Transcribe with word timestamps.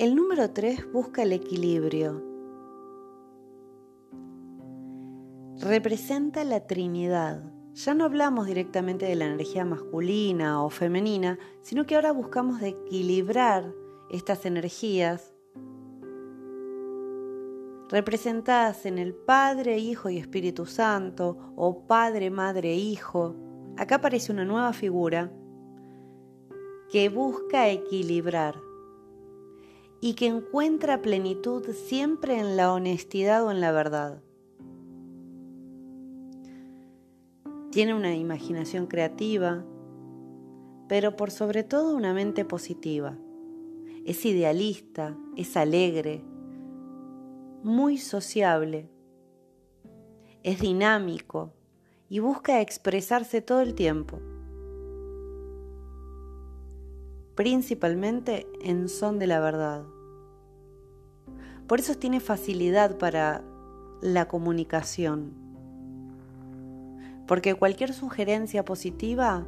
El 0.00 0.16
número 0.16 0.48
3 0.48 0.90
busca 0.94 1.24
el 1.24 1.32
equilibrio. 1.34 2.24
Representa 5.58 6.42
la 6.42 6.66
Trinidad. 6.66 7.44
Ya 7.74 7.92
no 7.92 8.06
hablamos 8.06 8.46
directamente 8.46 9.04
de 9.04 9.14
la 9.14 9.26
energía 9.26 9.66
masculina 9.66 10.64
o 10.64 10.70
femenina, 10.70 11.38
sino 11.60 11.84
que 11.84 11.96
ahora 11.96 12.12
buscamos 12.12 12.62
equilibrar 12.62 13.74
estas 14.10 14.46
energías 14.46 15.34
representadas 17.90 18.86
en 18.86 18.96
el 18.96 19.12
Padre, 19.12 19.76
Hijo 19.76 20.08
y 20.08 20.16
Espíritu 20.16 20.64
Santo 20.64 21.52
o 21.56 21.86
Padre, 21.86 22.30
Madre, 22.30 22.74
Hijo. 22.74 23.36
Acá 23.76 23.96
aparece 23.96 24.32
una 24.32 24.46
nueva 24.46 24.72
figura 24.72 25.30
que 26.90 27.10
busca 27.10 27.68
equilibrar 27.68 28.69
y 30.00 30.14
que 30.14 30.26
encuentra 30.26 31.02
plenitud 31.02 31.64
siempre 31.72 32.38
en 32.38 32.56
la 32.56 32.72
honestidad 32.72 33.44
o 33.44 33.50
en 33.50 33.60
la 33.60 33.72
verdad. 33.72 34.22
Tiene 37.70 37.94
una 37.94 38.16
imaginación 38.16 38.86
creativa, 38.86 39.64
pero 40.88 41.16
por 41.16 41.30
sobre 41.30 41.62
todo 41.62 41.94
una 41.94 42.14
mente 42.14 42.44
positiva. 42.44 43.16
Es 44.04 44.24
idealista, 44.24 45.16
es 45.36 45.56
alegre, 45.56 46.24
muy 47.62 47.98
sociable, 47.98 48.88
es 50.42 50.60
dinámico 50.60 51.52
y 52.08 52.18
busca 52.18 52.60
expresarse 52.60 53.42
todo 53.42 53.60
el 53.60 53.74
tiempo, 53.74 54.18
principalmente 57.40 58.46
en 58.60 58.90
son 58.90 59.18
de 59.18 59.26
la 59.26 59.40
verdad. 59.40 59.84
Por 61.66 61.80
eso 61.80 61.94
tiene 61.94 62.20
facilidad 62.20 62.98
para 62.98 63.42
la 64.02 64.28
comunicación, 64.28 65.32
porque 67.26 67.54
cualquier 67.54 67.94
sugerencia 67.94 68.62
positiva 68.66 69.46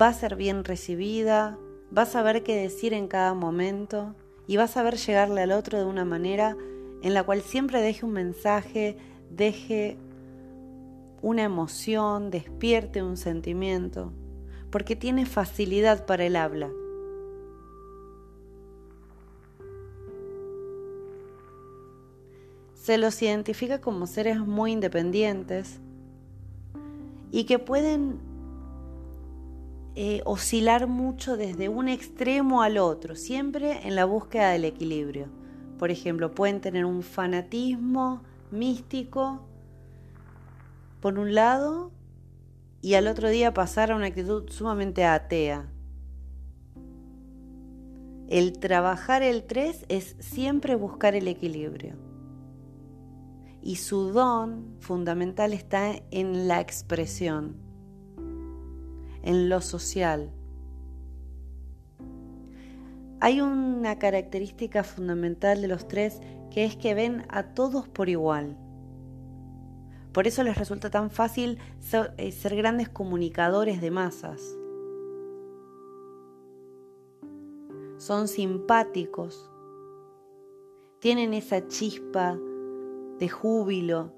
va 0.00 0.06
a 0.06 0.12
ser 0.12 0.36
bien 0.36 0.62
recibida, 0.62 1.58
va 1.92 2.02
a 2.02 2.06
saber 2.06 2.44
qué 2.44 2.54
decir 2.54 2.92
en 2.92 3.08
cada 3.08 3.34
momento 3.34 4.14
y 4.46 4.56
vas 4.56 4.76
a 4.76 4.84
ver 4.84 4.94
llegarle 4.94 5.40
al 5.40 5.50
otro 5.50 5.76
de 5.76 5.86
una 5.86 6.04
manera 6.04 6.56
en 7.02 7.14
la 7.14 7.24
cual 7.24 7.42
siempre 7.42 7.82
deje 7.82 8.06
un 8.06 8.12
mensaje, 8.12 8.96
deje 9.28 9.96
una 11.20 11.42
emoción, 11.42 12.30
despierte 12.30 13.02
un 13.02 13.16
sentimiento, 13.16 14.12
porque 14.74 14.96
tiene 14.96 15.24
facilidad 15.24 16.04
para 16.04 16.24
el 16.24 16.34
habla. 16.34 16.68
Se 22.74 22.98
los 22.98 23.22
identifica 23.22 23.80
como 23.80 24.08
seres 24.08 24.40
muy 24.40 24.72
independientes 24.72 25.78
y 27.30 27.44
que 27.44 27.60
pueden 27.60 28.18
eh, 29.94 30.22
oscilar 30.24 30.88
mucho 30.88 31.36
desde 31.36 31.68
un 31.68 31.86
extremo 31.86 32.60
al 32.62 32.78
otro, 32.78 33.14
siempre 33.14 33.86
en 33.86 33.94
la 33.94 34.06
búsqueda 34.06 34.50
del 34.50 34.64
equilibrio. 34.64 35.28
Por 35.78 35.92
ejemplo, 35.92 36.34
pueden 36.34 36.60
tener 36.60 36.84
un 36.84 37.04
fanatismo 37.04 38.22
místico 38.50 39.46
por 41.00 41.16
un 41.16 41.32
lado 41.32 41.92
y 42.84 42.96
al 42.96 43.06
otro 43.06 43.30
día 43.30 43.54
pasar 43.54 43.90
a 43.90 43.96
una 43.96 44.08
actitud 44.08 44.50
sumamente 44.50 45.06
atea. 45.06 45.72
El 48.28 48.58
trabajar 48.58 49.22
el 49.22 49.44
3 49.44 49.86
es 49.88 50.16
siempre 50.18 50.74
buscar 50.74 51.14
el 51.14 51.26
equilibrio. 51.26 51.96
Y 53.62 53.76
su 53.76 54.12
don 54.12 54.76
fundamental 54.80 55.54
está 55.54 55.94
en 56.10 56.46
la 56.46 56.60
expresión 56.60 57.56
en 59.22 59.48
lo 59.48 59.62
social. 59.62 60.30
Hay 63.18 63.40
una 63.40 63.98
característica 63.98 64.84
fundamental 64.84 65.62
de 65.62 65.68
los 65.68 65.88
tres 65.88 66.20
que 66.50 66.66
es 66.66 66.76
que 66.76 66.92
ven 66.92 67.24
a 67.30 67.54
todos 67.54 67.88
por 67.88 68.10
igual. 68.10 68.58
Por 70.14 70.26
eso 70.26 70.42
les 70.42 70.56
resulta 70.56 70.88
tan 70.88 71.10
fácil 71.10 71.58
ser, 71.80 72.14
eh, 72.16 72.32
ser 72.32 72.56
grandes 72.56 72.88
comunicadores 72.88 73.82
de 73.82 73.90
masas. 73.90 74.56
Son 77.98 78.28
simpáticos, 78.28 79.50
tienen 81.00 81.34
esa 81.34 81.68
chispa 81.68 82.38
de 83.18 83.28
júbilo, 83.28 84.12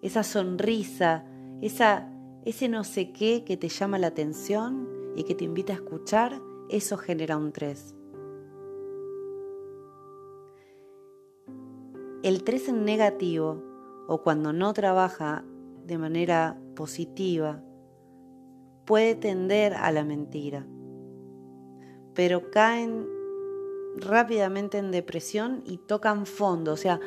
esa 0.00 0.22
sonrisa, 0.22 1.26
esa 1.60 2.10
ese 2.44 2.68
no 2.68 2.84
sé 2.84 3.10
qué 3.12 3.42
que 3.44 3.56
te 3.56 3.68
llama 3.68 3.98
la 3.98 4.08
atención 4.08 4.86
y 5.16 5.24
que 5.24 5.34
te 5.34 5.44
invita 5.44 5.72
a 5.72 5.76
escuchar, 5.76 6.42
eso 6.68 6.98
genera 6.98 7.38
un 7.38 7.52
3. 7.52 7.94
El 12.22 12.44
3 12.44 12.68
en 12.68 12.84
negativo 12.84 13.73
o 14.06 14.22
cuando 14.22 14.52
no 14.52 14.72
trabaja 14.72 15.44
de 15.86 15.98
manera 15.98 16.58
positiva 16.74 17.62
puede 18.84 19.14
tender 19.14 19.74
a 19.74 19.90
la 19.92 20.04
mentira, 20.04 20.66
pero 22.14 22.50
caen 22.50 23.06
rápidamente 23.96 24.78
en 24.78 24.90
depresión 24.90 25.62
y 25.64 25.78
tocan 25.78 26.26
fondo, 26.26 26.72
o 26.72 26.76
sea, 26.76 27.00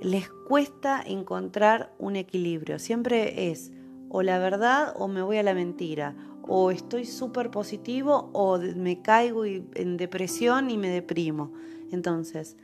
les 0.00 0.28
cuesta 0.30 1.02
encontrar 1.04 1.94
un 1.98 2.16
equilibrio, 2.16 2.78
siempre 2.78 3.50
es 3.50 3.72
o 4.08 4.22
la 4.22 4.38
verdad 4.38 4.94
o 4.96 5.08
me 5.08 5.22
voy 5.22 5.36
a 5.36 5.42
la 5.42 5.54
mentira, 5.54 6.16
o 6.42 6.70
estoy 6.70 7.04
súper 7.04 7.50
positivo 7.50 8.30
o 8.32 8.58
me 8.58 9.02
caigo 9.02 9.44
en 9.44 9.96
depresión 9.98 10.70
y 10.70 10.78
me 10.78 10.88
deprimo. 10.88 11.52
Entonces, 11.92 12.56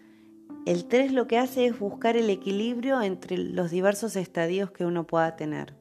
el 0.66 0.86
3 0.86 1.12
lo 1.12 1.26
que 1.26 1.38
hace 1.38 1.66
es 1.66 1.78
buscar 1.78 2.16
el 2.16 2.30
equilibrio 2.30 3.02
entre 3.02 3.36
los 3.36 3.70
diversos 3.70 4.16
estadios 4.16 4.70
que 4.70 4.86
uno 4.86 5.06
pueda 5.06 5.36
tener. 5.36 5.74